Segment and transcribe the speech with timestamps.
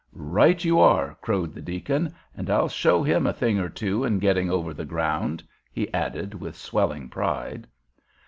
[0.13, 4.17] "Right you are," crowed the deacon, "and I'll show him a thing or two in
[4.17, 7.67] getting over the ground," he added with swelling pride.